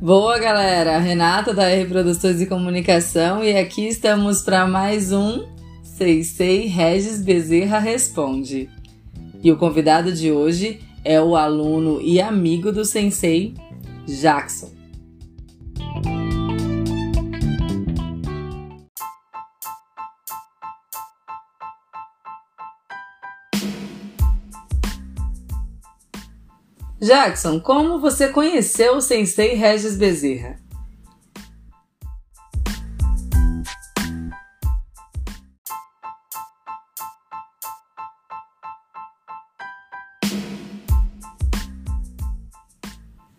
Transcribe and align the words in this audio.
Boa, 0.00 0.38
galera! 0.38 0.96
Renata 0.98 1.52
da 1.52 1.68
R 1.68 1.84
Produções 1.86 2.40
e 2.40 2.46
Comunicação 2.46 3.42
e 3.42 3.56
aqui 3.56 3.88
estamos 3.88 4.42
para 4.42 4.64
mais 4.64 5.10
um 5.10 5.44
Seisei 5.82 6.66
Regis 6.66 7.20
Bezerra 7.20 7.80
Responde. 7.80 8.70
E 9.42 9.50
o 9.50 9.56
convidado 9.56 10.12
de 10.12 10.30
hoje 10.30 10.78
é 11.04 11.20
o 11.20 11.34
aluno 11.34 12.00
e 12.00 12.20
amigo 12.20 12.70
do 12.70 12.84
Sensei, 12.84 13.54
Jackson. 14.06 14.77
Jackson, 27.00 27.60
como 27.60 28.00
você 28.00 28.28
conheceu 28.28 28.96
o 28.96 29.00
Sensei 29.00 29.54
Regis 29.54 29.96
Bezerra? 29.96 30.58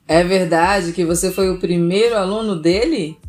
É 0.08 0.24
verdade 0.24 0.94
que 0.94 1.04
você 1.04 1.30
foi 1.30 1.50
o 1.50 1.60
primeiro 1.60 2.16
aluno 2.16 2.56
dele? 2.56 3.20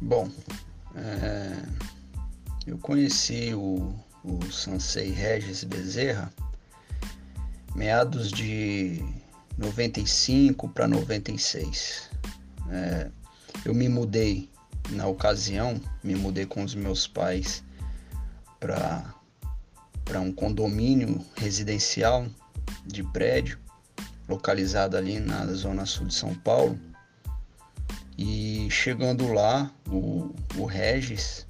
Bom, 0.00 0.30
é, 0.94 1.62
eu 2.66 2.78
conheci 2.78 3.52
o, 3.54 3.94
o 4.24 4.50
Sansei 4.50 5.10
Regis 5.10 5.62
Bezerra 5.62 6.32
meados 7.74 8.30
de 8.30 9.04
95 9.58 10.68
para 10.70 10.88
96. 10.88 12.10
É, 12.70 13.10
eu 13.64 13.74
me 13.74 13.88
mudei 13.88 14.48
na 14.90 15.06
ocasião, 15.06 15.80
me 16.02 16.14
mudei 16.14 16.46
com 16.46 16.64
os 16.64 16.74
meus 16.74 17.06
pais 17.06 17.62
para 18.58 20.20
um 20.20 20.32
condomínio 20.32 21.24
residencial 21.36 22.26
de 22.86 23.02
prédio 23.02 23.58
localizado 24.28 24.96
ali 24.96 25.20
na 25.20 25.44
zona 25.46 25.84
sul 25.84 26.06
de 26.06 26.14
São 26.14 26.34
Paulo. 26.34 26.78
E 28.22 28.68
chegando 28.70 29.32
lá, 29.32 29.72
o, 29.88 30.34
o 30.58 30.66
Regis 30.66 31.46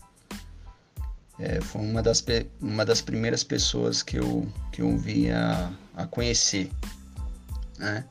é, 1.37 1.61
foi 1.61 1.83
uma 1.83 2.01
das, 2.01 2.25
uma 2.61 2.85
das 2.85 3.01
primeiras 3.01 3.43
pessoas 3.43 4.05
que 4.05 4.17
eu, 4.17 4.47
que 4.71 4.81
eu 4.81 4.97
vi 4.97 5.33
a, 5.33 5.73
a 5.97 6.07
conhecer. 6.07 6.71
Né? 7.77 8.05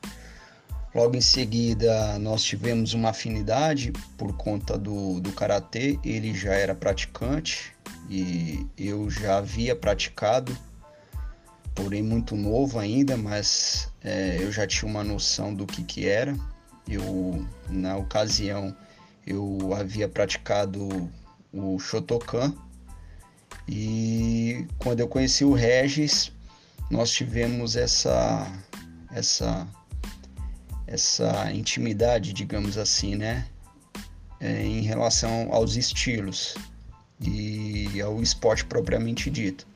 Logo 0.94 1.16
em 1.16 1.22
seguida, 1.22 2.18
nós 2.18 2.42
tivemos 2.42 2.92
uma 2.92 3.08
afinidade 3.08 3.94
por 4.18 4.36
conta 4.36 4.76
do, 4.76 5.20
do 5.20 5.32
karatê. 5.32 5.98
Ele 6.04 6.34
já 6.34 6.52
era 6.52 6.74
praticante 6.74 7.72
e 8.10 8.66
eu 8.76 9.08
já 9.08 9.38
havia 9.38 9.74
praticado, 9.74 10.54
porém 11.74 12.02
muito 12.02 12.36
novo 12.36 12.78
ainda, 12.78 13.16
mas 13.16 13.90
é, 14.04 14.36
eu 14.38 14.52
já 14.52 14.66
tinha 14.66 14.90
uma 14.90 15.02
noção 15.02 15.54
do 15.54 15.66
que, 15.66 15.82
que 15.82 16.06
era. 16.06 16.36
Eu, 16.90 17.46
na 17.68 17.96
ocasião, 17.96 18.76
eu 19.26 19.72
havia 19.74 20.08
praticado 20.08 21.08
o 21.52 21.78
Shotokan 21.78 22.52
e 23.68 24.66
quando 24.78 24.98
eu 24.98 25.06
conheci 25.06 25.44
o 25.44 25.52
Regis, 25.52 26.32
nós 26.90 27.12
tivemos 27.12 27.76
essa 27.76 28.50
essa 29.12 29.66
essa 30.86 31.52
intimidade, 31.52 32.32
digamos 32.32 32.76
assim, 32.76 33.14
né, 33.14 33.46
é, 34.40 34.64
em 34.64 34.80
relação 34.80 35.48
aos 35.52 35.76
estilos 35.76 36.56
e 37.20 38.00
ao 38.00 38.20
esporte 38.20 38.64
propriamente 38.64 39.30
dito. 39.30 39.68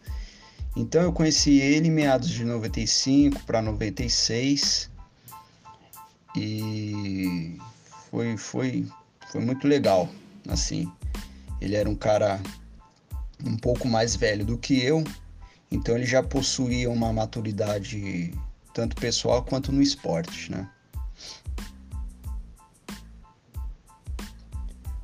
Então 0.76 1.02
eu 1.02 1.12
conheci 1.12 1.60
ele 1.60 1.86
em 1.86 1.92
meados 1.92 2.28
de 2.28 2.44
95 2.44 3.44
para 3.44 3.62
96 3.62 4.90
e 6.36 7.58
foi, 8.10 8.36
foi, 8.36 8.86
foi 9.30 9.40
muito 9.40 9.66
legal, 9.66 10.08
assim. 10.48 10.90
Ele 11.60 11.76
era 11.76 11.88
um 11.88 11.94
cara 11.94 12.40
um 13.44 13.56
pouco 13.56 13.86
mais 13.88 14.16
velho 14.16 14.44
do 14.44 14.58
que 14.58 14.82
eu, 14.82 15.04
então 15.70 15.96
ele 15.96 16.06
já 16.06 16.22
possuía 16.22 16.90
uma 16.90 17.12
maturidade 17.12 18.32
tanto 18.72 18.96
pessoal 18.96 19.42
quanto 19.44 19.70
no 19.70 19.80
esporte, 19.80 20.50
né? 20.50 20.68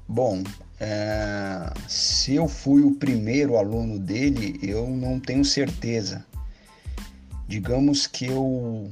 Bom, 0.08 0.42
é, 0.80 1.72
se 1.86 2.34
eu 2.34 2.48
fui 2.48 2.82
o 2.82 2.96
primeiro 2.96 3.56
aluno 3.56 3.98
dele, 3.98 4.58
eu 4.60 4.88
não 4.88 5.20
tenho 5.20 5.44
certeza. 5.44 6.26
Digamos 7.46 8.08
que 8.08 8.26
eu 8.26 8.90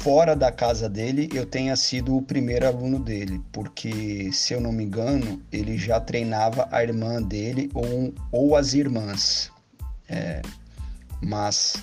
fora 0.00 0.34
da 0.34 0.50
casa 0.50 0.88
dele 0.88 1.28
eu 1.32 1.44
tenha 1.46 1.76
sido 1.76 2.16
o 2.16 2.22
primeiro 2.22 2.66
aluno 2.66 2.98
dele, 2.98 3.40
porque 3.52 4.32
se 4.32 4.54
eu 4.54 4.60
não 4.60 4.72
me 4.72 4.84
engano, 4.84 5.40
ele 5.52 5.76
já 5.76 6.00
treinava 6.00 6.68
a 6.70 6.82
irmã 6.82 7.22
dele 7.22 7.70
ou, 7.74 8.14
ou 8.30 8.56
as 8.56 8.74
irmãs. 8.74 9.50
É, 10.08 10.42
mas 11.22 11.76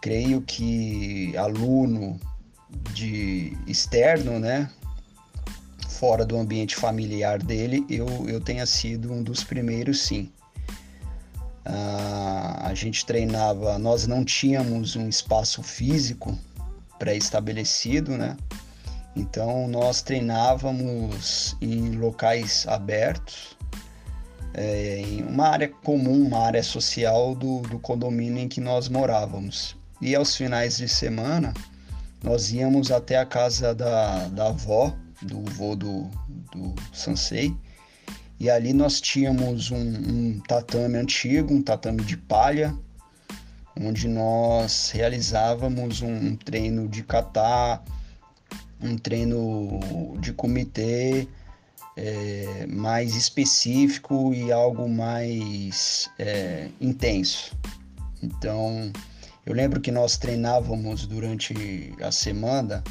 creio 0.00 0.40
que 0.42 1.36
aluno 1.36 2.18
de 2.92 3.56
externo, 3.66 4.38
né, 4.38 4.68
fora 5.88 6.24
do 6.24 6.36
ambiente 6.36 6.74
familiar 6.74 7.40
dele, 7.40 7.84
eu, 7.88 8.06
eu 8.28 8.40
tenha 8.40 8.66
sido 8.66 9.12
um 9.12 9.22
dos 9.22 9.44
primeiros, 9.44 10.00
sim. 10.00 10.30
Ah, 11.64 12.62
a 12.64 12.74
gente 12.74 13.06
treinava, 13.06 13.78
nós 13.78 14.06
não 14.08 14.24
tínhamos 14.24 14.96
um 14.96 15.08
espaço 15.08 15.62
físico 15.62 16.36
pré-estabelecido, 17.02 18.16
né? 18.16 18.36
Então 19.16 19.66
nós 19.66 20.02
treinávamos 20.02 21.56
em 21.60 21.96
locais 21.96 22.64
abertos, 22.68 23.56
é, 24.54 24.98
em 25.00 25.24
uma 25.24 25.48
área 25.48 25.68
comum, 25.68 26.28
uma 26.28 26.46
área 26.46 26.62
social 26.62 27.34
do, 27.34 27.62
do 27.62 27.80
condomínio 27.80 28.38
em 28.38 28.48
que 28.48 28.60
nós 28.60 28.88
morávamos. 28.88 29.76
E 30.00 30.14
aos 30.14 30.36
finais 30.36 30.76
de 30.76 30.88
semana 30.88 31.52
nós 32.22 32.52
íamos 32.52 32.92
até 32.92 33.18
a 33.18 33.26
casa 33.26 33.74
da, 33.74 34.28
da 34.28 34.46
avó, 34.50 34.94
do 35.22 35.42
vô 35.50 35.74
do, 35.74 36.08
do 36.52 36.72
Sansei, 36.92 37.52
e 38.38 38.48
ali 38.48 38.72
nós 38.72 39.00
tínhamos 39.00 39.72
um, 39.72 39.76
um 39.76 40.40
tatame 40.46 40.98
antigo, 40.98 41.52
um 41.52 41.62
tatame 41.62 42.04
de 42.04 42.16
palha, 42.16 42.72
onde 43.80 44.08
nós 44.08 44.90
realizávamos 44.90 46.02
um 46.02 46.36
treino 46.36 46.88
de 46.88 47.02
kata, 47.02 47.82
um 48.80 48.96
treino 48.96 49.80
de 50.20 50.32
comitê 50.32 51.28
é, 51.96 52.66
mais 52.68 53.14
específico 53.14 54.32
e 54.34 54.50
algo 54.50 54.88
mais 54.88 56.10
é, 56.18 56.68
intenso. 56.80 57.56
Então, 58.22 58.92
eu 59.44 59.54
lembro 59.54 59.80
que 59.80 59.90
nós 59.90 60.16
treinávamos 60.16 61.06
durante 61.06 61.92
a 62.00 62.12
semana, 62.12 62.82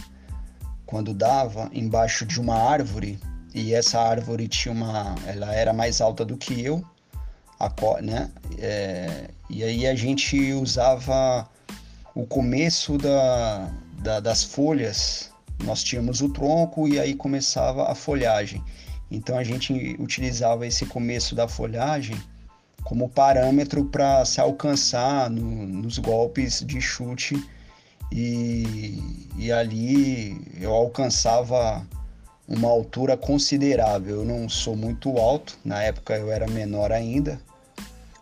quando 0.85 1.13
dava, 1.13 1.69
embaixo 1.73 2.25
de 2.25 2.39
uma 2.39 2.55
árvore, 2.55 3.19
e 3.53 3.73
essa 3.73 3.99
árvore 3.99 4.47
tinha 4.47 4.73
uma, 4.73 5.15
ela 5.25 5.53
era 5.53 5.73
mais 5.73 6.01
alta 6.01 6.23
do 6.23 6.37
que 6.37 6.63
eu, 6.63 6.83
né? 8.01 8.31
É, 8.57 9.29
e 9.49 9.63
aí 9.63 9.87
a 9.87 9.95
gente 9.95 10.53
usava 10.53 11.47
o 12.15 12.25
começo 12.25 12.97
da, 12.97 13.71
da, 13.99 14.19
das 14.19 14.43
folhas, 14.43 15.31
nós 15.63 15.83
tínhamos 15.83 16.21
o 16.21 16.29
tronco 16.29 16.87
e 16.87 16.99
aí 16.99 17.13
começava 17.13 17.91
a 17.91 17.95
folhagem. 17.95 18.63
Então 19.09 19.37
a 19.37 19.43
gente 19.43 19.95
utilizava 19.99 20.65
esse 20.65 20.85
começo 20.85 21.35
da 21.35 21.47
folhagem 21.47 22.17
como 22.83 23.09
parâmetro 23.09 23.85
para 23.85 24.25
se 24.25 24.41
alcançar 24.41 25.29
no, 25.29 25.67
nos 25.67 25.97
golpes 25.97 26.63
de 26.65 26.81
chute 26.81 27.35
e, 28.11 28.99
e 29.37 29.51
ali 29.51 30.41
eu 30.59 30.73
alcançava 30.73 31.85
uma 32.47 32.69
altura 32.69 33.15
considerável. 33.15 34.17
Eu 34.17 34.25
não 34.25 34.49
sou 34.49 34.75
muito 34.75 35.17
alto, 35.17 35.57
na 35.63 35.81
época 35.83 36.15
eu 36.15 36.31
era 36.31 36.47
menor 36.47 36.91
ainda, 36.91 37.39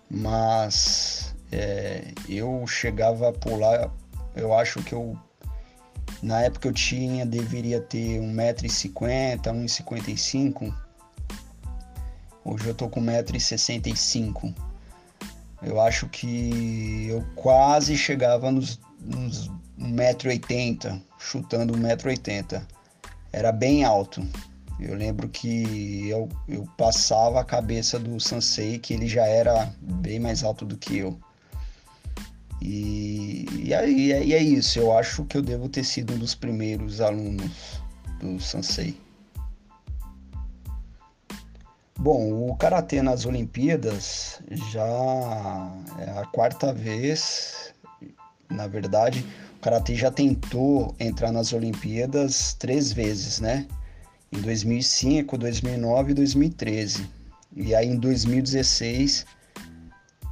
mas 0.10 1.36
é, 1.52 2.14
eu 2.28 2.66
chegava 2.68 3.30
a 3.30 3.34
pular, 3.34 3.92
eu 4.36 4.54
acho 4.54 4.82
que 4.84 4.94
eu 4.94 5.18
na 6.22 6.42
época 6.42 6.68
eu 6.68 6.74
tinha, 6.74 7.26
deveria 7.26 7.80
ter 7.80 8.20
1,50m, 8.20 9.40
1,55m, 9.42 10.74
Hoje 12.52 12.68
eu 12.68 12.74
tô 12.74 12.90
com 12.90 13.00
1,65m. 13.00 14.56
Eu 15.62 15.80
acho 15.80 16.08
que 16.08 17.08
eu 17.08 17.24
quase 17.36 17.96
chegava 17.96 18.50
nos, 18.52 18.80
nos 19.00 19.52
1,80m, 19.80 21.00
chutando 21.20 21.78
1,80m. 21.78 22.66
Era 23.32 23.52
bem 23.52 23.84
alto. 23.84 24.28
Eu 24.80 24.96
lembro 24.96 25.28
que 25.28 26.08
eu, 26.08 26.30
eu 26.48 26.66
passava 26.78 27.42
a 27.42 27.46
cabeça 27.46 28.00
do 28.00 28.20
Sansei, 28.20 28.80
que 28.80 28.94
ele 28.94 29.08
já 29.08 29.26
era 29.26 29.72
bem 29.81 30.20
mais 30.20 30.44
alto 30.44 30.66
do 30.66 30.78
que 30.78 30.98
eu. 30.98 31.20
E, 32.62 33.46
e, 33.58 33.74
aí, 33.74 34.08
e 34.08 34.34
é 34.34 34.42
isso, 34.42 34.80
eu 34.80 34.98
acho 34.98 35.26
que 35.26 35.38
eu 35.38 35.42
devo 35.42 35.70
ter 35.70 35.84
sido 35.84 36.14
um 36.14 36.18
dos 36.18 36.36
primeiros 36.36 37.02
alunos 37.02 37.81
do 38.20 38.40
Sansei. 38.40 38.98
Bom, 41.98 42.50
o 42.50 42.56
karatê 42.56 43.02
nas 43.02 43.25
Olimpíadas 43.25 44.42
já 44.72 44.86
é 46.00 46.10
a 46.18 46.25
quarta 46.32 46.74
vez, 46.74 47.74
na 48.50 48.68
verdade, 48.68 49.25
o 49.58 49.60
karatê 49.60 49.96
já 49.96 50.10
tentou 50.10 50.96
entrar 50.98 51.34
nas 51.34 51.52
Olimpíadas 51.52 52.54
três 52.54 52.94
vezes, 52.94 53.42
né? 53.42 53.68
Em 54.31 54.42
2005, 54.42 55.38
2009 55.38 56.12
e 56.12 56.14
2013. 56.14 57.10
E 57.56 57.74
aí 57.74 57.88
em 57.88 57.98
2016 57.98 59.26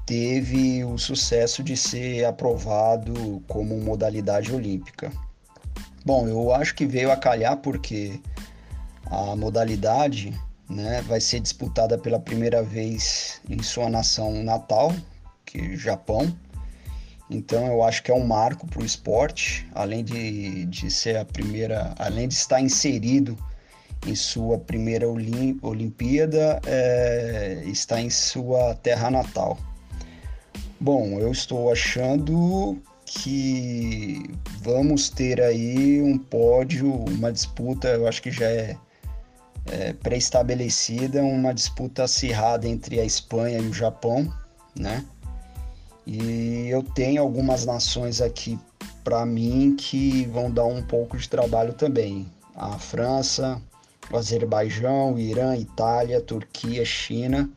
teve 0.05 0.85
o 0.85 0.97
sucesso 0.97 1.63
de 1.63 1.75
ser 1.75 2.25
aprovado 2.25 3.43
como 3.47 3.77
modalidade 3.79 4.53
olímpica. 4.53 5.11
Bom, 6.05 6.27
eu 6.27 6.53
acho 6.53 6.73
que 6.75 6.85
veio 6.85 7.11
a 7.11 7.17
calhar 7.17 7.57
porque 7.57 8.21
a 9.07 9.35
modalidade 9.35 10.33
né, 10.69 11.01
vai 11.01 11.19
ser 11.19 11.39
disputada 11.39 11.97
pela 11.97 12.19
primeira 12.19 12.63
vez 12.63 13.41
em 13.49 13.61
sua 13.61 13.89
nação 13.89 14.43
natal, 14.43 14.93
que 15.45 15.57
é 15.57 15.61
o 15.63 15.77
Japão. 15.77 16.33
Então 17.29 17.67
eu 17.67 17.83
acho 17.83 18.03
que 18.03 18.11
é 18.11 18.13
um 18.13 18.25
marco 18.25 18.65
para 18.67 18.81
o 18.81 18.85
esporte, 18.85 19.67
além 19.75 20.03
de, 20.03 20.65
de 20.67 20.89
ser 20.89 21.17
a 21.17 21.25
primeira, 21.25 21.93
além 21.99 22.27
de 22.27 22.35
estar 22.35 22.61
inserido 22.61 23.37
em 24.07 24.15
sua 24.15 24.57
primeira 24.57 25.07
Olim, 25.07 25.59
Olimpíada, 25.61 26.61
é, 26.65 27.63
está 27.65 28.01
em 28.01 28.09
sua 28.09 28.75
terra 28.75 29.11
natal. 29.11 29.57
Bom, 30.79 31.19
eu 31.19 31.31
estou 31.31 31.71
achando 31.71 32.77
que 33.05 34.21
vamos 34.61 35.09
ter 35.09 35.41
aí 35.41 36.01
um 36.01 36.17
pódio, 36.17 36.91
uma 36.91 37.31
disputa, 37.31 37.87
eu 37.89 38.07
acho 38.07 38.21
que 38.21 38.31
já 38.31 38.45
é 38.45 38.77
é, 39.71 39.93
pré-estabelecida, 39.93 41.21
uma 41.23 41.53
disputa 41.53 42.03
acirrada 42.03 42.67
entre 42.67 42.99
a 42.99 43.05
Espanha 43.05 43.59
e 43.59 43.67
o 43.67 43.73
Japão, 43.73 44.31
né? 44.77 45.05
E 46.05 46.67
eu 46.69 46.81
tenho 46.83 47.21
algumas 47.21 47.65
nações 47.65 48.21
aqui 48.21 48.57
para 49.03 49.25
mim 49.25 49.75
que 49.77 50.25
vão 50.27 50.49
dar 50.49 50.65
um 50.65 50.81
pouco 50.81 51.17
de 51.17 51.27
trabalho 51.27 51.73
também. 51.73 52.31
A 52.55 52.79
França, 52.79 53.61
Azerbaijão, 54.13 55.17
Irã, 55.17 55.55
Itália, 55.55 56.21
Turquia, 56.21 56.85
China. 56.85 57.49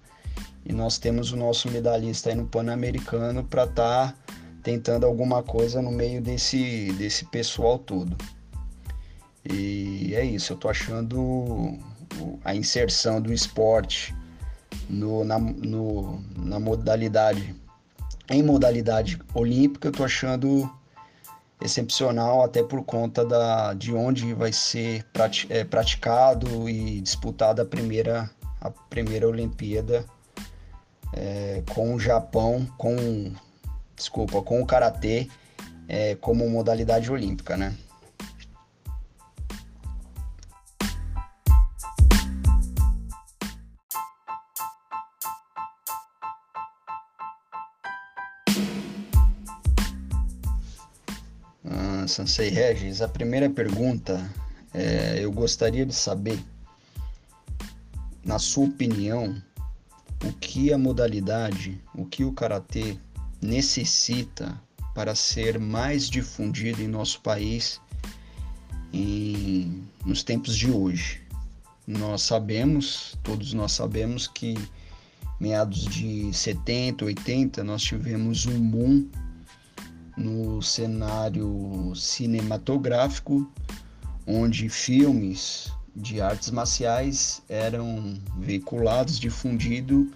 E 0.65 0.73
nós 0.73 0.99
temos 0.99 1.33
o 1.33 1.37
nosso 1.37 1.71
medalhista 1.71 2.31
aí 2.31 2.35
no 2.35 2.47
Pan-Americano 2.47 3.45
para 3.45 3.65
estar 3.65 4.13
tá 4.13 4.15
tentando 4.63 5.07
alguma 5.07 5.43
coisa 5.43 5.81
no 5.81 5.91
meio 5.91 6.21
desse, 6.21 6.93
desse 6.93 7.25
pessoal 7.27 7.79
todo. 7.79 8.17
E 9.49 10.15
é 10.15 10.25
isso, 10.25 10.53
eu 10.53 10.57
tô 10.57 10.69
achando 10.69 11.79
a 12.45 12.55
inserção 12.55 13.21
do 13.21 13.33
esporte 13.33 14.15
no, 14.89 15.25
na, 15.25 15.39
no, 15.39 16.21
na 16.37 16.61
modalidade, 16.61 17.55
em 18.29 18.43
modalidade 18.43 19.19
olímpica, 19.35 19.89
eu 19.89 19.93
tô 19.93 20.05
achando 20.05 20.71
excepcional 21.61 22.43
até 22.43 22.63
por 22.63 22.83
conta 22.85 23.25
da, 23.25 23.75
de 23.75 23.93
onde 23.95 24.33
vai 24.35 24.53
ser 24.53 25.05
prati, 25.13 25.47
é, 25.51 25.65
praticado 25.65 26.69
e 26.69 27.01
disputada 27.01 27.63
a 27.63 27.65
primeira, 27.67 28.31
a 28.61 28.71
primeira 28.71 29.29
Olimpíada 29.29 30.05
é, 31.13 31.63
com 31.75 31.95
o 31.95 32.01
Japão, 32.01 32.67
com 32.79 33.33
desculpa, 33.97 34.41
com 34.43 34.63
o 34.63 34.67
karatê 34.67 35.29
é, 35.89 36.15
como 36.15 36.49
modalidade 36.49 37.11
olímpica, 37.11 37.57
né? 37.57 37.75
Sansei 52.07 52.49
Regis, 52.49 53.01
a 53.01 53.09
primeira 53.09 53.49
pergunta 53.49 54.31
é, 54.73 55.19
eu 55.21 55.33
gostaria 55.33 55.85
de 55.85 55.95
saber, 55.95 56.39
na 58.25 58.39
sua 58.39 58.67
opinião, 58.67 59.41
o 60.25 60.33
que 60.35 60.73
a 60.73 60.79
modalidade, 60.79 61.81
o 61.95 62.05
que 62.05 62.25
o 62.25 62.33
karatê 62.33 62.97
necessita 63.41 64.61
para 64.95 65.15
ser 65.15 65.59
mais 65.59 66.09
difundido 66.09 66.83
em 66.83 66.89
nosso 66.89 67.21
país 67.23 67.81
em, 68.93 69.83
nos 70.05 70.23
tempos 70.23 70.57
de 70.57 70.71
hoje. 70.71 71.23
Nós 71.87 72.23
sabemos, 72.23 73.17
todos 73.23 73.53
nós 73.53 73.73
sabemos 73.73 74.29
que 74.29 74.55
meados 75.41 75.87
de 75.87 76.33
70, 76.33 77.05
80 77.07 77.65
nós 77.65 77.83
tivemos 77.83 78.47
um 78.47 78.61
boom 78.61 79.09
no 80.21 80.61
cenário 80.61 81.93
cinematográfico, 81.97 83.51
onde 84.27 84.69
filmes 84.69 85.73
de 85.97 86.21
artes 86.21 86.51
marciais 86.51 87.43
eram 87.49 88.15
veiculados, 88.37 89.19
difundidos, 89.19 90.07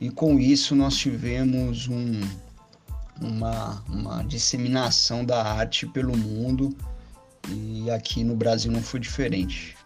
e 0.00 0.10
com 0.10 0.40
isso 0.40 0.74
nós 0.74 0.96
tivemos 0.96 1.88
um, 1.88 2.20
uma, 3.20 3.84
uma 3.86 4.22
disseminação 4.22 5.24
da 5.24 5.42
arte 5.42 5.86
pelo 5.86 6.16
mundo 6.16 6.74
e 7.48 7.90
aqui 7.90 8.24
no 8.24 8.34
Brasil 8.34 8.72
não 8.72 8.82
foi 8.82 8.98
diferente. 8.98 9.76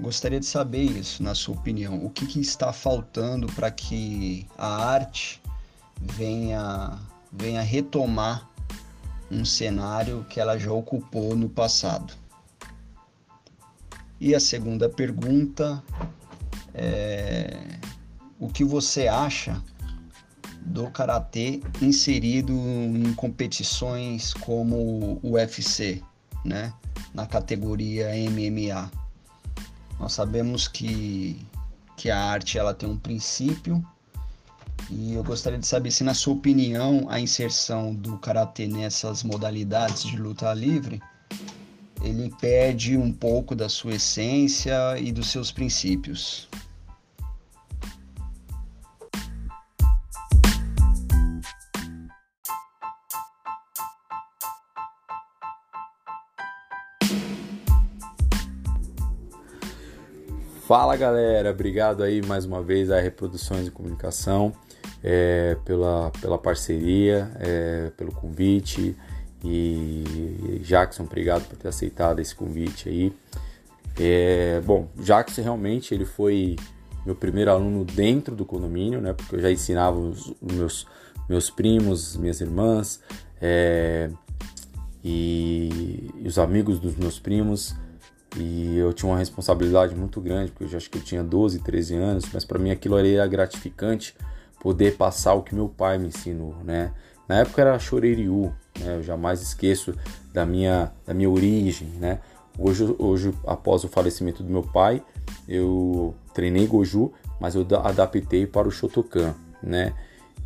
Gostaria 0.00 0.40
de 0.40 0.46
saber 0.46 0.82
isso, 0.82 1.22
na 1.22 1.34
sua 1.34 1.54
opinião. 1.54 2.04
O 2.04 2.10
que, 2.10 2.26
que 2.26 2.40
está 2.40 2.72
faltando 2.72 3.46
para 3.52 3.70
que 3.70 4.46
a 4.58 4.84
arte 4.84 5.40
venha, 6.00 6.98
venha 7.30 7.60
retomar 7.60 8.51
um 9.32 9.44
cenário 9.44 10.26
que 10.28 10.38
ela 10.38 10.58
já 10.58 10.70
ocupou 10.70 11.34
no 11.34 11.48
passado. 11.48 12.12
E 14.20 14.34
a 14.34 14.40
segunda 14.40 14.88
pergunta 14.88 15.82
é 16.74 17.78
o 18.38 18.48
que 18.48 18.62
você 18.62 19.08
acha 19.08 19.60
do 20.60 20.90
karatê 20.90 21.60
inserido 21.80 22.52
em 22.52 23.12
competições 23.14 24.32
como 24.34 25.18
o 25.22 25.32
UFC, 25.32 26.02
né, 26.44 26.72
na 27.12 27.26
categoria 27.26 28.10
MMA. 28.30 28.90
Nós 29.98 30.12
sabemos 30.12 30.68
que 30.68 31.44
que 31.96 32.10
a 32.10 32.18
arte 32.18 32.58
ela 32.58 32.74
tem 32.74 32.88
um 32.88 32.98
princípio 32.98 33.84
e 34.94 35.14
eu 35.14 35.24
gostaria 35.24 35.58
de 35.58 35.66
saber 35.66 35.90
se, 35.90 36.04
na 36.04 36.12
sua 36.12 36.34
opinião, 36.34 37.06
a 37.08 37.18
inserção 37.18 37.94
do 37.94 38.18
karatê 38.18 38.66
nessas 38.66 39.22
modalidades 39.22 40.04
de 40.04 40.18
luta 40.18 40.52
livre 40.52 41.00
ele 42.02 42.30
perde 42.40 42.96
um 42.96 43.12
pouco 43.12 43.54
da 43.54 43.68
sua 43.68 43.94
essência 43.94 44.98
e 44.98 45.10
dos 45.10 45.30
seus 45.30 45.50
princípios. 45.50 46.48
Fala 60.66 60.96
galera, 60.96 61.50
obrigado 61.50 62.02
aí 62.02 62.24
mais 62.24 62.44
uma 62.44 62.62
vez 62.62 62.90
a 62.90 63.00
Reproduções 63.00 63.64
de 63.64 63.70
Comunicação 63.70 64.52
é, 65.02 65.56
pela, 65.64 66.10
pela 66.20 66.38
parceria, 66.38 67.30
é, 67.40 67.90
pelo 67.96 68.12
convite. 68.12 68.96
E 69.44 70.60
Jackson, 70.62 71.02
obrigado 71.02 71.48
por 71.48 71.56
ter 71.56 71.68
aceitado 71.68 72.20
esse 72.20 72.34
convite 72.34 72.88
aí. 72.88 73.12
É, 73.98 74.60
bom, 74.64 74.88
Jackson 74.96 75.42
realmente 75.42 75.92
ele 75.92 76.04
foi 76.04 76.56
meu 77.04 77.14
primeiro 77.14 77.50
aluno 77.50 77.84
dentro 77.84 78.36
do 78.36 78.44
condomínio, 78.44 79.00
né? 79.00 79.12
Porque 79.12 79.36
eu 79.36 79.40
já 79.40 79.50
ensinava 79.50 79.98
os, 79.98 80.32
meus, 80.40 80.86
meus 81.28 81.50
primos, 81.50 82.16
minhas 82.16 82.40
irmãs 82.40 83.00
é, 83.40 84.08
e, 85.02 86.12
e, 86.16 86.28
os 86.28 86.38
amigos 86.38 86.78
dos 86.78 86.94
meus 86.94 87.18
primos. 87.18 87.74
e 88.38 88.76
eu 88.78 88.92
tinha 88.92 89.10
uma 89.10 89.18
responsabilidade 89.18 89.94
muito 89.96 90.20
grande, 90.20 90.52
porque 90.52 90.64
eu 90.64 90.68
já 90.68 90.78
acho 90.78 90.88
que 90.88 90.98
eu 90.98 91.02
tinha 91.02 91.24
12, 91.24 91.58
13 91.58 91.96
anos, 91.96 92.24
mas 92.32 92.44
para 92.44 92.58
mim 92.60 92.70
aquilo 92.70 92.96
era 92.96 93.26
gratificante 93.26 94.14
poder 94.62 94.96
passar 94.96 95.34
o 95.34 95.42
que 95.42 95.56
meu 95.56 95.68
pai 95.68 95.98
me 95.98 96.06
ensinou, 96.06 96.54
né? 96.62 96.92
Na 97.28 97.40
época 97.40 97.60
era 97.60 97.76
Choreriu, 97.80 98.52
né? 98.78 98.96
Eu 98.96 99.02
jamais 99.02 99.42
esqueço 99.42 99.92
da 100.32 100.46
minha, 100.46 100.92
da 101.04 101.12
minha 101.12 101.28
origem, 101.28 101.88
né? 101.98 102.20
Hoje, 102.56 102.94
hoje, 102.96 103.34
após 103.44 103.82
o 103.82 103.88
falecimento 103.88 104.40
do 104.40 104.48
meu 104.48 104.62
pai, 104.62 105.02
eu 105.48 106.14
treinei 106.32 106.64
Goju, 106.64 107.12
mas 107.40 107.56
eu 107.56 107.66
adaptei 107.82 108.46
para 108.46 108.68
o 108.68 108.70
Shotokan, 108.70 109.34
né? 109.60 109.94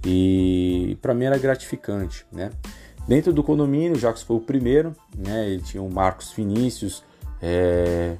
E 0.02 0.96
para 1.02 1.12
mim 1.12 1.26
era 1.26 1.36
gratificante, 1.36 2.24
né? 2.32 2.50
Dentro 3.06 3.34
do 3.34 3.42
condomínio, 3.42 3.96
o 3.96 3.98
Jacques 3.98 4.22
foi 4.22 4.36
o 4.38 4.40
primeiro, 4.40 4.96
né? 5.14 5.46
Ele 5.46 5.62
tinha 5.62 5.82
o 5.82 5.92
Marcos 5.92 6.32
Vinícius, 6.32 7.04
é, 7.42 8.16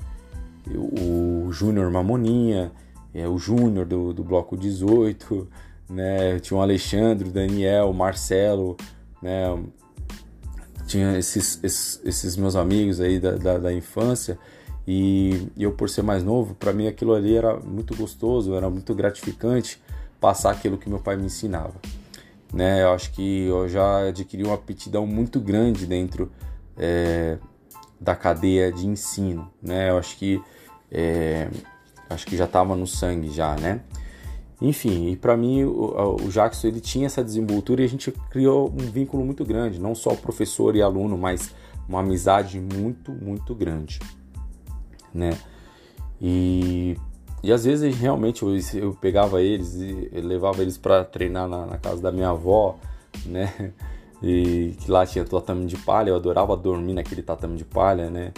o 0.75 1.50
Júnior 1.50 1.91
Mamoninha, 1.91 2.71
é, 3.15 3.26
o 3.26 3.38
Júnior 3.38 3.87
do, 3.87 4.12
do 4.12 4.23
Bloco 4.23 4.59
18, 4.59 5.49
né? 5.88 6.38
Tinha 6.40 6.59
o 6.59 6.62
Alexandre, 6.62 7.28
o 7.28 7.33
Daniel, 7.33 7.90
o 7.90 7.95
Marcelo, 7.95 8.76
né? 9.23 9.45
Tinha 10.87 11.19
esses, 11.19 11.59
esses, 11.62 12.00
esses 12.05 12.37
meus 12.37 12.55
amigos 12.55 13.00
aí 13.00 13.19
da, 13.19 13.33
da, 13.33 13.59
da 13.59 13.73
infância 13.73 14.38
e, 14.87 15.49
eu 15.59 15.73
por 15.73 15.90
ser 15.90 16.02
mais 16.02 16.23
novo, 16.23 16.55
para 16.55 16.73
mim 16.73 16.87
aquilo 16.87 17.12
ali 17.12 17.37
era 17.37 17.59
muito 17.59 17.97
gostoso, 17.97 18.55
era 18.55 18.71
muito 18.71 18.95
gratificante 18.95 19.83
passar 20.21 20.52
aquilo 20.52 20.78
que 20.78 20.88
meu 20.88 21.00
pai 21.00 21.16
me 21.16 21.26
ensinava. 21.26 21.75
Né? 22.52 22.85
Eu 22.85 22.93
acho 22.93 23.11
que 23.11 23.47
eu 23.47 23.69
já 23.69 24.09
adquiri 24.09 24.45
uma 24.45 24.55
aptidão 24.55 25.07
muito 25.07 25.40
grande 25.40 25.87
dentro 25.87 26.31
é, 26.76 27.38
da 28.00 28.14
cadeia 28.14 28.71
de 28.71 28.87
ensino, 28.87 29.50
né? 29.61 29.90
Eu 29.90 29.99
acho 29.99 30.16
que 30.16 30.40
é, 30.90 31.49
acho 32.09 32.25
que 32.26 32.37
já 32.37 32.45
estava 32.45 32.76
no 32.76 32.87
sangue 32.87 33.31
já, 33.31 33.57
né? 33.57 33.81
Enfim, 34.61 35.11
e 35.11 35.17
para 35.17 35.37
mim 35.37 35.65
o, 35.65 36.17
o 36.23 36.29
Jackson 36.29 36.69
ele 36.69 36.81
tinha 36.81 37.07
essa 37.07 37.23
desenvoltura 37.23 37.83
e 37.83 37.85
a 37.85 37.89
gente 37.89 38.11
criou 38.31 38.71
um 38.71 38.91
vínculo 38.91 39.25
muito 39.25 39.45
grande, 39.45 39.79
não 39.79 39.95
só 39.95 40.15
professor 40.15 40.75
e 40.75 40.83
aluno, 40.83 41.19
mas 41.19 41.55
uma 41.89 42.01
amizade 42.01 42.59
muito, 42.59 43.13
muito 43.13 43.55
grande, 43.55 44.01
né? 45.13 45.39
E, 46.21 46.97
e 47.43 47.53
às 47.53 47.65
vezes 47.65 47.95
realmente 47.95 48.43
eu, 48.43 48.57
eu 48.81 48.95
pegava 48.95 49.43
eles 49.43 49.75
e 49.75 50.09
levava 50.15 50.63
eles 50.63 50.79
para 50.79 51.05
treinar 51.05 51.47
na, 51.47 51.67
na, 51.67 51.79
casa 51.79 52.01
da 52.01 52.11
minha 52.11 52.31
avó, 52.31 52.79
né? 53.25 53.73
E 54.23 54.75
que 54.81 54.91
lá 54.91 55.05
tinha 55.05 55.27
tatame 55.27 55.67
de 55.67 55.77
palha, 55.77 56.09
eu 56.09 56.17
adorava 56.17 56.57
dormir 56.57 56.95
naquele 56.95 57.23
tatame 57.23 57.59
de 57.59 57.67
palha, 57.67 58.09
né? 58.09 58.33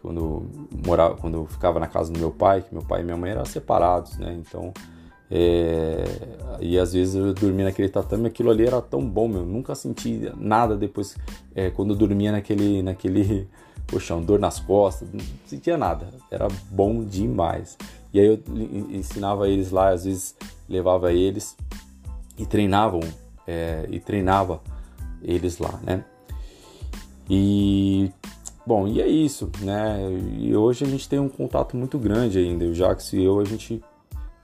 Quando 0.00 0.48
morava, 0.86 1.16
quando 1.16 1.38
eu 1.38 1.46
ficava 1.46 1.80
na 1.80 1.88
casa 1.88 2.12
do 2.12 2.18
meu 2.20 2.30
pai, 2.30 2.62
que 2.62 2.72
meu 2.72 2.84
pai 2.84 3.00
e 3.00 3.04
minha 3.04 3.16
mãe 3.16 3.32
eram 3.32 3.44
separados, 3.44 4.16
né? 4.16 4.32
Então 4.38 4.72
é, 5.30 6.04
e 6.60 6.78
às 6.78 6.92
vezes 6.92 7.14
eu 7.14 7.32
dormia 7.32 7.64
naquele 7.64 7.88
tatame, 7.88 8.26
aquilo 8.26 8.50
ali 8.50 8.66
era 8.66 8.80
tão 8.80 9.06
bom, 9.06 9.28
meu. 9.28 9.44
Nunca 9.44 9.74
senti 9.74 10.30
nada 10.36 10.76
depois, 10.76 11.16
é, 11.54 11.70
quando 11.70 11.90
eu 11.90 11.96
dormia 11.96 12.32
naquele, 12.32 12.82
naquele 12.82 13.48
colchão, 13.90 14.22
dor 14.22 14.38
nas 14.38 14.60
costas, 14.60 15.08
não 15.12 15.20
sentia 15.46 15.76
nada. 15.76 16.08
Era 16.30 16.48
bom 16.70 17.02
demais. 17.04 17.76
E 18.12 18.20
aí 18.20 18.26
eu 18.26 18.38
ensinava 18.90 19.48
eles 19.48 19.70
lá, 19.70 19.90
às 19.90 20.04
vezes 20.04 20.36
levava 20.68 21.12
eles 21.12 21.56
e 22.38 22.46
treinavam, 22.46 23.00
é, 23.46 23.86
e 23.90 23.98
treinava 23.98 24.60
eles 25.22 25.58
lá, 25.58 25.80
né? 25.82 26.04
E 27.28 28.10
bom, 28.66 28.86
e 28.86 29.00
é 29.00 29.08
isso, 29.08 29.50
né? 29.60 29.98
E 30.38 30.54
hoje 30.54 30.84
a 30.84 30.88
gente 30.88 31.08
tem 31.08 31.18
um 31.18 31.28
contato 31.28 31.76
muito 31.76 31.98
grande 31.98 32.38
ainda. 32.38 32.66
O 32.66 32.74
Jax 32.74 33.12
e 33.14 33.24
eu, 33.24 33.40
a 33.40 33.44
gente 33.44 33.82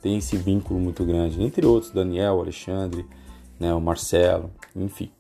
tem 0.00 0.18
esse 0.18 0.36
vínculo 0.36 0.80
muito 0.80 1.04
grande, 1.04 1.42
entre 1.42 1.66
outros, 1.66 1.92
Daniel, 1.92 2.40
Alexandre, 2.40 3.06
né, 3.58 3.74
o 3.74 3.80
Marcelo, 3.80 4.50
enfim. 4.74 5.10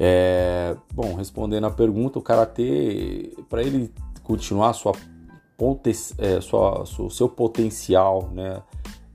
É, 0.00 0.76
bom, 0.94 1.14
respondendo 1.14 1.66
a 1.66 1.70
pergunta, 1.70 2.18
o 2.18 2.22
karatê, 2.22 3.36
para 3.48 3.62
ele 3.62 3.92
continuar 4.22 4.72
sua, 4.72 4.92
é, 6.18 6.40
sua, 6.40 6.84
seu 7.10 7.28
potencial, 7.28 8.30
né, 8.32 8.62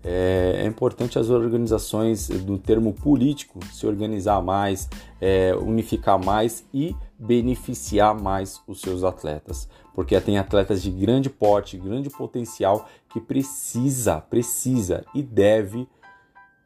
é, 0.04 0.62
é, 0.64 0.66
importante 0.66 1.18
as 1.18 1.30
organizações 1.30 2.28
do 2.28 2.58
termo 2.58 2.94
político 2.94 3.60
se 3.72 3.88
organizar 3.88 4.42
mais, 4.42 4.90
é, 5.22 5.56
unificar 5.56 6.24
mais 6.24 6.66
e 6.74 6.94
beneficiar 7.18 8.14
mais 8.14 8.62
os 8.68 8.82
seus 8.82 9.04
atletas, 9.04 9.70
porque 9.96 10.20
tem 10.20 10.38
atletas 10.38 10.82
de 10.82 10.92
grande 10.92 11.30
porte, 11.30 11.78
grande 11.78 12.10
potencial 12.10 12.88
que 13.10 13.22
precisa, 13.22 14.20
precisa 14.20 15.06
e 15.16 15.24
deve 15.24 15.88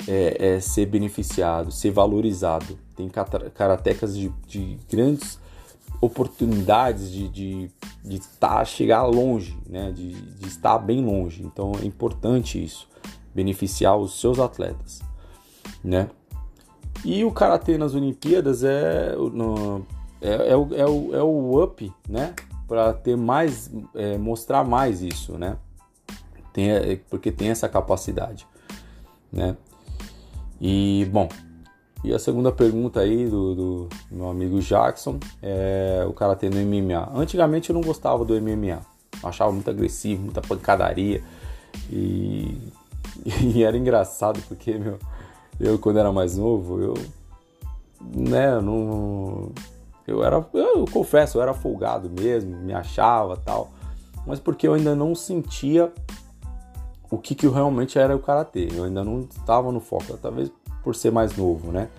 é, 0.08 0.56
é, 0.56 0.60
ser 0.60 0.88
beneficiado, 0.88 1.72
ser 1.72 1.92
valorizado. 1.92 2.78
Tem 2.96 3.10
karatecas 3.10 4.18
de, 4.18 4.32
de 4.48 4.78
grandes 4.90 5.40
oportunidades 6.02 7.12
de, 7.12 7.28
de, 7.28 7.72
de 8.04 8.16
estar, 8.18 8.66
chegar 8.66 9.04
longe, 9.04 9.58
né? 9.68 9.92
de, 9.92 10.14
de 10.14 10.48
estar 10.48 10.78
bem 10.78 11.04
longe. 11.04 11.44
Então 11.44 11.72
é 11.82 11.86
importante 11.86 12.64
isso, 12.64 12.88
beneficiar 13.38 13.96
os 13.96 14.20
seus 14.20 14.40
atletas, 14.40 15.00
né? 15.84 16.10
E 17.06 17.24
o 17.24 17.32
karatê 17.32 17.78
nas 17.78 17.94
Olimpíadas 17.94 18.64
é, 18.64 19.16
no, 19.16 19.86
é, 20.20 20.54
é, 20.54 20.56
o, 20.58 20.74
é, 20.74 20.86
o, 20.88 21.16
é 21.16 21.22
o 21.22 21.64
up, 21.64 21.94
né? 22.10 22.34
Para 22.68 22.92
ter 22.94 23.16
mais, 23.16 23.70
é, 23.94 24.18
mostrar 24.18 24.64
mais 24.64 25.04
isso, 25.04 25.38
né? 25.38 25.56
Tem, 26.52 26.72
é, 26.72 27.00
porque 27.12 27.32
tem 27.32 27.50
essa 27.50 27.70
capacidade, 27.70 28.48
né? 29.32 29.56
E 30.60 31.08
bom, 31.12 31.30
e 32.04 32.12
a 32.12 32.18
segunda 32.18 32.52
pergunta 32.52 33.02
aí 33.02 33.28
do, 33.28 33.54
do 33.54 33.90
meu 34.10 34.30
amigo 34.30 34.60
Jackson 34.60 35.20
é 35.44 36.04
o 36.10 36.14
karatê 36.14 36.50
no 36.50 36.58
MMA. 36.58 37.12
Antigamente 37.14 37.70
eu 37.70 37.76
não 37.76 37.82
gostava 37.82 38.26
do 38.26 38.34
MMA, 38.42 38.82
achava 39.22 39.52
muito 39.52 39.70
agressivo, 39.70 40.24
muita 40.24 40.42
pancadaria 40.42 41.24
e, 41.92 42.58
e 43.56 43.64
era 43.64 43.78
engraçado 43.78 44.42
porque 44.48 44.78
meu, 44.78 44.98
eu 45.60 45.78
quando 45.80 46.00
era 46.00 46.12
mais 46.12 46.38
novo 46.38 46.82
eu 46.82 46.94
né 48.02 48.60
não 48.62 49.52
eu 50.08 50.24
era, 50.24 50.44
eu 50.54 50.86
confesso, 50.86 51.38
eu 51.38 51.42
era 51.42 51.54
folgado 51.54 52.10
mesmo, 52.10 52.56
me 52.56 52.74
achava 52.74 53.36
tal, 53.36 53.72
mas 54.26 54.40
porque 54.40 54.66
eu 54.66 54.74
ainda 54.74 54.96
não 54.96 55.14
sentia 55.14 55.92
o 57.12 57.18
que, 57.18 57.36
que 57.36 57.48
realmente 57.48 58.00
era 58.00 58.16
o 58.16 58.20
karatê. 58.20 58.70
Eu 58.74 58.86
ainda 58.86 59.04
não 59.04 59.22
estava 59.22 59.72
no 59.72 59.80
foco, 59.80 60.18
talvez 60.22 60.52
por 60.84 60.96
ser 60.96 61.12
mais 61.12 61.36
novo, 61.36 61.72
né? 61.72 61.90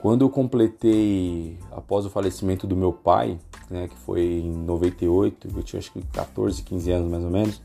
Quando 0.00 0.22
eu 0.22 0.30
completei, 0.30 1.58
após 1.72 2.06
o 2.06 2.10
falecimento 2.10 2.66
do 2.66 2.76
meu 2.76 2.92
pai, 2.92 3.38
né, 3.68 3.88
que 3.88 3.96
foi 3.96 4.22
em 4.22 4.52
98, 4.52 5.48
eu 5.54 5.62
tinha 5.62 5.80
acho 5.80 5.90
que 5.92 6.00
14, 6.12 6.62
15 6.62 6.92
anos 6.92 7.10
mais 7.10 7.24
ou 7.24 7.30
menos, 7.30 7.60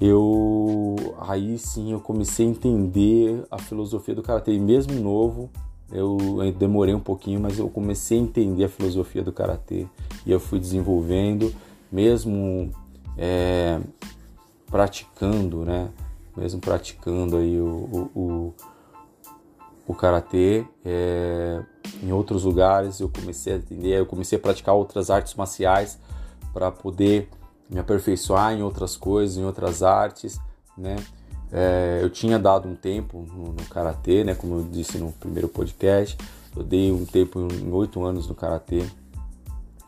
eu 0.00 0.96
aí 1.20 1.58
sim 1.58 1.92
eu 1.92 2.00
comecei 2.00 2.46
a 2.46 2.50
entender 2.50 3.44
a 3.50 3.58
filosofia 3.58 4.14
do 4.14 4.22
karatê, 4.22 4.58
mesmo 4.58 4.94
novo, 4.94 5.50
eu 5.92 6.18
demorei 6.56 6.94
um 6.94 7.00
pouquinho, 7.00 7.40
mas 7.40 7.58
eu 7.58 7.68
comecei 7.68 8.18
a 8.18 8.22
entender 8.22 8.64
a 8.64 8.68
filosofia 8.68 9.22
do 9.22 9.32
karatê 9.32 9.86
e 10.24 10.30
eu 10.30 10.40
fui 10.40 10.58
desenvolvendo, 10.58 11.52
mesmo 11.90 12.70
é, 13.18 13.80
praticando, 14.70 15.64
né? 15.64 15.90
Mesmo 16.36 16.60
praticando 16.60 17.36
aí 17.36 17.60
o, 17.60 17.66
o, 18.14 18.20
o, 18.20 18.54
o 19.88 19.94
karatê 19.94 20.64
é, 20.84 21.60
em 22.02 22.12
outros 22.12 22.44
lugares, 22.44 23.00
eu 23.00 23.08
comecei 23.08 23.54
a 23.54 23.56
entender, 23.56 23.98
eu 23.98 24.06
comecei 24.06 24.38
a 24.38 24.40
praticar 24.40 24.74
outras 24.74 25.10
artes 25.10 25.34
marciais 25.34 25.98
para 26.52 26.70
poder 26.70 27.28
me 27.70 27.78
aperfeiçoar 27.78 28.52
em 28.52 28.62
outras 28.62 28.96
coisas, 28.96 29.36
em 29.36 29.44
outras 29.44 29.82
artes, 29.82 30.40
né? 30.76 30.96
É, 31.52 31.98
eu 32.02 32.10
tinha 32.10 32.38
dado 32.38 32.68
um 32.68 32.76
tempo 32.76 33.26
no, 33.32 33.52
no 33.52 33.64
karatê, 33.68 34.24
né? 34.24 34.34
Como 34.34 34.58
eu 34.58 34.64
disse 34.64 34.98
no 34.98 35.12
primeiro 35.12 35.48
podcast, 35.48 36.16
eu 36.56 36.62
dei 36.62 36.92
um 36.92 37.04
tempo 37.04 37.40
em 37.40 37.72
oito 37.72 38.04
anos 38.04 38.26
no 38.26 38.34
karatê. 38.34 38.84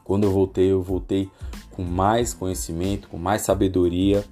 Quando 0.04 0.24
eu 0.24 0.30
voltei, 0.30 0.70
eu 0.72 0.82
voltei 0.82 1.30
com 1.70 1.82
mais 1.82 2.34
conhecimento, 2.34 3.08
com 3.08 3.16
mais 3.16 3.42
sabedoria, 3.42 4.24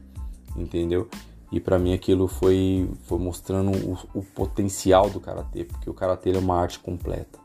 entendeu? 0.57 1.09
E 1.53 1.59
para 1.59 1.79
mim 1.79 1.93
aquilo 1.93 2.29
foi, 2.29 2.89
foi 3.05 3.19
mostrando 3.19 3.73
o, 3.73 3.99
o 4.15 4.23
potencial 4.23 5.11
do 5.11 5.19
karatê, 5.19 5.65
porque 5.65 5.91
o 5.91 5.95
karatê 5.95 6.33
é 6.33 6.39
uma 6.39 6.61
arte 6.61 6.79
completa, 6.79 7.39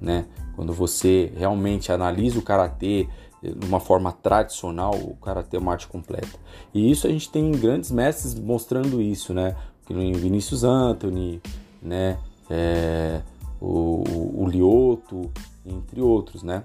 né? 0.00 0.26
Quando 0.54 0.72
você 0.72 1.32
realmente 1.36 1.92
analisa 1.92 2.38
o 2.38 2.42
karatê, 2.42 3.08
de 3.54 3.66
uma 3.66 3.80
forma 3.80 4.12
tradicional, 4.12 4.94
o 4.94 5.16
karatê 5.16 5.56
é 5.56 5.60
uma 5.60 5.72
arte 5.72 5.86
completa. 5.86 6.38
E 6.72 6.90
isso 6.90 7.06
a 7.06 7.10
gente 7.10 7.30
tem 7.30 7.50
grandes 7.52 7.90
mestres 7.90 8.34
mostrando 8.34 9.00
isso, 9.00 9.32
né? 9.34 9.56
Vinícius 9.88 10.64
Anthony, 10.64 11.40
né? 11.80 12.18
É, 12.50 13.20
o, 13.60 14.04
o 14.42 14.48
Lioto, 14.48 15.30
entre 15.64 16.00
outros, 16.00 16.42
né? 16.42 16.62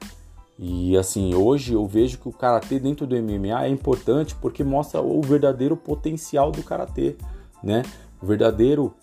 E 0.57 0.95
assim, 0.95 1.33
hoje 1.33 1.73
eu 1.73 1.87
vejo 1.87 2.19
que 2.19 2.29
o 2.29 2.31
karatê 2.31 2.79
dentro 2.79 3.07
do 3.07 3.15
MMA 3.15 3.65
é 3.65 3.69
importante 3.69 4.35
porque 4.35 4.63
mostra 4.63 5.01
o 5.01 5.21
verdadeiro 5.21 5.75
potencial 5.75 6.51
do 6.51 6.61
karatê, 6.61 7.15
né? 7.63 7.81
O 8.21 8.25
verdadeiro 8.25 8.93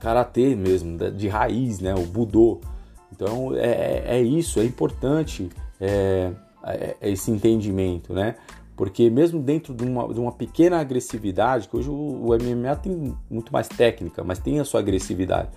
karatê 0.00 0.56
mesmo, 0.56 0.98
de 1.12 1.28
raiz, 1.28 1.78
né? 1.78 1.94
O 1.94 2.04
budô. 2.04 2.60
Então 3.12 3.54
é, 3.54 3.68
é, 3.68 4.04
é 4.16 4.22
isso, 4.22 4.58
é 4.58 4.64
importante 4.64 5.48
é, 5.80 6.32
esse 7.00 7.30
entendimento, 7.30 8.12
né? 8.12 8.36
Porque 8.76 9.10
mesmo 9.10 9.40
dentro 9.40 9.74
de 9.74 9.84
uma, 9.84 10.12
de 10.12 10.18
uma 10.18 10.32
pequena 10.32 10.80
agressividade, 10.80 11.68
que 11.68 11.76
hoje 11.76 11.90
o, 11.90 11.94
o 11.94 12.28
MMA 12.28 12.76
tem 12.76 13.16
muito 13.30 13.52
mais 13.52 13.68
técnica, 13.68 14.24
mas 14.24 14.38
tem 14.38 14.58
a 14.58 14.64
sua 14.64 14.80
agressividade, 14.80 15.50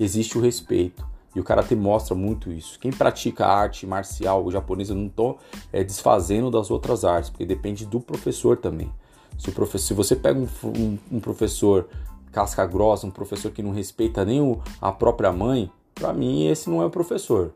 existe 0.00 0.38
o 0.38 0.40
respeito. 0.40 1.06
E 1.34 1.40
o 1.40 1.44
Karatê 1.44 1.74
mostra 1.74 2.14
muito 2.14 2.50
isso. 2.52 2.78
Quem 2.78 2.90
pratica 2.90 3.46
arte 3.46 3.86
marcial 3.86 4.50
japonesa, 4.50 4.92
eu 4.92 4.96
não 4.96 5.06
estou 5.06 5.38
é, 5.72 5.82
desfazendo 5.82 6.50
das 6.50 6.70
outras 6.70 7.04
artes, 7.04 7.30
porque 7.30 7.46
depende 7.46 7.86
do 7.86 8.00
professor 8.00 8.56
também. 8.56 8.92
Se, 9.38 9.48
o 9.48 9.52
professor, 9.52 9.86
se 9.86 9.94
você 9.94 10.14
pega 10.14 10.38
um, 10.38 10.48
um, 10.64 10.98
um 11.12 11.20
professor 11.20 11.88
casca 12.30 12.66
grossa, 12.66 13.06
um 13.06 13.10
professor 13.10 13.50
que 13.50 13.62
não 13.62 13.70
respeita 13.70 14.24
nem 14.24 14.40
o, 14.40 14.60
a 14.80 14.92
própria 14.92 15.32
mãe, 15.32 15.70
para 15.94 16.12
mim 16.12 16.46
esse 16.46 16.68
não 16.68 16.82
é 16.82 16.86
o 16.86 16.90
professor, 16.90 17.52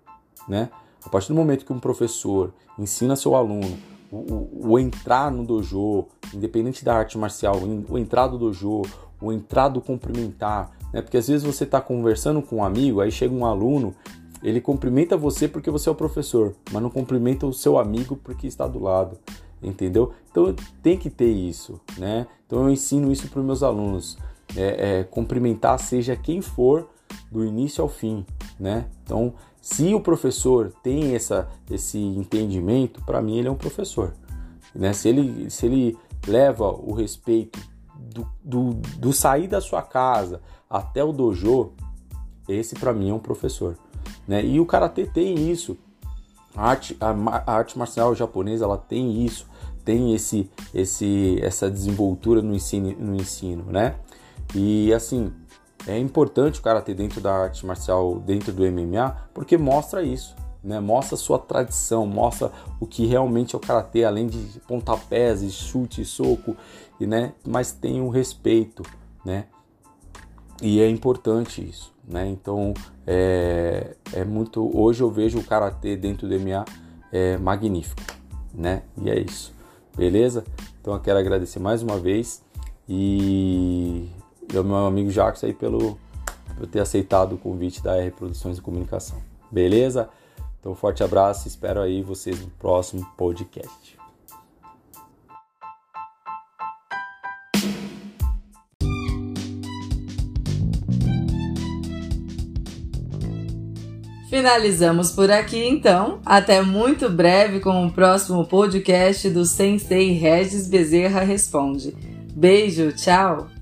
né? 0.49 0.71
A 1.07 1.09
partir 1.09 1.29
do 1.29 1.35
momento 1.35 1.65
que 1.65 1.73
um 1.73 1.79
professor 1.79 2.53
ensina 2.77 3.15
seu 3.15 3.37
aluno 3.37 3.79
o, 4.11 4.17
o, 4.17 4.73
o 4.73 4.79
entrar 4.79 5.31
no 5.31 5.45
dojo, 5.45 6.07
independente 6.35 6.85
da 6.85 6.97
arte 6.97 7.17
marcial, 7.17 7.57
o 7.89 7.99
entrar 7.99 8.27
do 8.27 8.39
dojo, 8.39 8.83
o 9.21 9.33
entrar 9.33 9.69
do 9.69 9.81
cumprimentar, 9.81 10.71
né? 10.93 11.01
Porque 11.01 11.17
às 11.17 11.29
vezes 11.29 11.45
você 11.45 11.65
está 11.65 11.81
conversando 11.81 12.43
com 12.43 12.57
um 12.57 12.65
amigo, 12.65 13.01
aí 13.01 13.11
chega 13.11 13.35
um 13.35 13.47
aluno, 13.47 13.95
ele 14.43 14.61
cumprimenta 14.61 15.17
você 15.17 15.49
porque 15.49 15.71
você 15.71 15.89
é 15.89 15.93
o 15.93 15.95
professor, 15.95 16.55
mas 16.73 16.83
não 16.83 16.91
cumprimenta 16.91 17.47
o 17.47 17.53
seu 17.53 17.79
amigo 17.79 18.17
porque 18.17 18.47
está 18.47 18.67
do 18.67 18.79
lado, 18.79 19.19
entendeu? 19.63 20.13
Então 20.31 20.55
tem 20.83 20.97
que 20.97 21.09
ter 21.09 21.31
isso, 21.31 21.81
né? 21.97 22.27
Então 22.47 22.63
eu 22.63 22.71
ensino 22.71 23.11
isso 23.11 23.29
para 23.29 23.41
os 23.41 23.47
meus 23.47 23.63
alunos, 23.63 24.19
é, 24.57 25.01
é, 25.01 25.05
cumprimentar 25.05 25.79
seja 25.79 26.17
quem 26.17 26.41
for 26.41 26.89
do 27.31 27.45
início 27.45 27.83
ao 27.83 27.89
fim, 27.89 28.25
né? 28.59 28.87
Então 29.03 29.35
se 29.67 29.93
o 29.93 30.01
professor 30.01 30.73
tem 30.81 31.17
essa, 31.17 31.49
esse 31.69 31.99
entendimento, 31.99 33.03
para 33.05 33.21
mim 33.21 33.37
ele 33.37 33.49
é 33.49 33.51
um 33.51 33.57
professor, 33.57 34.15
né? 34.73 34.93
Se 34.93 35.09
ele 35.09 35.51
se 35.51 35.67
ele 35.67 35.99
leva 36.25 36.71
o 36.71 36.93
respeito 36.93 37.59
do, 37.99 38.29
do, 38.45 38.75
do 38.75 39.13
sair 39.13 39.49
da 39.49 39.61
sua 39.61 39.83
casa 39.83 40.41
até 40.71 41.03
o 41.03 41.11
dojo, 41.11 41.73
esse 42.49 42.77
para 42.77 42.93
mim 42.93 43.11
é 43.11 43.13
um 43.13 43.19
professor. 43.19 43.77
Né? 44.29 44.47
E 44.47 44.61
o 44.61 44.67
karatê 44.67 45.05
tem 45.05 45.51
isso. 45.51 45.77
A 46.55 46.69
arte, 46.71 46.97
a, 47.01 47.11
a, 47.11 47.53
arte 47.53 47.77
marcial 47.77 48.15
japonesa 48.15 48.65
ela 48.65 48.79
tem 48.79 49.25
isso, 49.25 49.49
tem 49.85 50.15
esse, 50.15 50.49
esse, 50.73 51.41
essa 51.43 51.69
desenvoltura 51.69 52.41
no 52.41 52.55
ensino, 52.55 52.95
no 53.01 53.17
ensino, 53.17 53.65
né? 53.65 53.97
E 54.55 54.95
assim 54.95 55.33
é 55.87 55.99
importante 55.99 56.59
o 56.59 56.62
karatê 56.62 56.95
dentro 56.95 57.21
da 57.21 57.33
arte 57.33 57.64
marcial, 57.64 58.19
dentro 58.19 58.52
do 58.52 58.62
MMA, 58.64 59.28
porque 59.33 59.57
mostra 59.57 60.02
isso, 60.02 60.35
né? 60.62 60.81
Mostra 60.81 61.16
sua 61.16 61.38
tradição, 61.38 62.07
mostra 62.07 62.50
o 62.81 62.87
que 62.87 63.07
realmente 63.07 63.55
é 63.55 63.59
o 63.59 63.61
karatê, 63.61 64.05
além 64.05 64.26
de 64.26 64.61
pontapés, 64.66 65.43
chute, 65.52 66.05
soco, 66.05 66.57
e 66.99 67.07
né? 67.07 67.35
Mas 67.47 67.71
tem 67.73 68.00
o 68.00 68.09
respeito, 68.09 68.83
né? 69.25 69.47
E 70.61 70.81
é 70.81 70.88
importante 70.88 71.62
isso, 71.62 71.93
né? 72.07 72.26
Então 72.28 72.75
é, 73.07 73.95
é 74.12 74.25
muito. 74.25 74.71
Hoje 74.76 75.02
eu 75.02 75.11
vejo 75.11 75.38
o 75.38 75.45
karatê 75.45 75.97
dentro 75.97 76.26
do 76.26 76.38
MMA 76.38 76.64
é 77.12 77.37
magnífico, 77.37 78.02
né? 78.52 78.83
E 79.00 79.09
é 79.09 79.21
isso, 79.21 79.55
beleza? 79.97 80.45
Então 80.81 80.95
eu 80.95 81.00
quero 81.00 81.19
agradecer 81.19 81.61
mais 81.61 81.82
uma 81.82 81.99
vez 81.99 82.43
e 82.89 84.08
ao 84.54 84.65
meu 84.65 84.87
amigo 84.87 85.11
Jacques 85.11 85.43
aí 85.45 85.52
pelo 85.52 85.99
por 86.56 86.67
ter 86.67 86.80
aceitado 86.80 87.35
o 87.35 87.39
convite 87.39 87.82
da 87.82 87.97
R 87.97 88.11
Produções 88.11 88.59
e 88.59 88.63
Comunicação, 88.63 89.19
beleza? 89.50 90.09
Então 90.59 90.75
forte 90.75 91.02
abraço, 91.04 91.47
espero 91.47 91.80
aí 91.80 92.02
vocês 92.02 92.41
no 92.41 92.49
próximo 92.59 93.06
podcast. 93.17 93.97
Finalizamos 104.28 105.13
por 105.13 105.30
aqui 105.30 105.65
então. 105.65 106.21
Até 106.26 106.61
muito 106.61 107.09
breve 107.09 107.61
com 107.61 107.87
o 107.87 107.93
próximo 107.93 108.45
podcast 108.45 109.30
do 109.30 109.47
Sensei 109.47 110.13
Regis 110.13 110.69
Bezerra 110.69 111.21
Responde. 111.21 111.97
Beijo, 112.35 112.93
tchau! 112.93 113.55